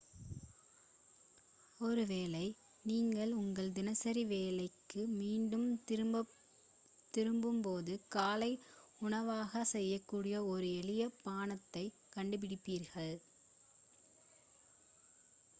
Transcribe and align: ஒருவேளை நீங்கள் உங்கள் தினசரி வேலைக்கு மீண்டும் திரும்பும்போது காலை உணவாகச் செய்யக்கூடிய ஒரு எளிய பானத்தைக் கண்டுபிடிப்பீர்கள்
ஒருவேளை 1.79 2.45
நீங்கள் 2.85 3.31
உங்கள் 3.33 3.69
தினசரி 3.71 4.23
வேலைக்கு 4.25 5.01
மீண்டும் 5.11 5.67
திரும்பும்போது 7.13 7.95
காலை 8.09 8.51
உணவாகச் 9.01 9.71
செய்யக்கூடிய 9.73 10.43
ஒரு 10.47 10.69
எளிய 10.79 11.05
பானத்தைக் 11.23 11.97
கண்டுபிடிப்பீர்கள் 12.17 13.15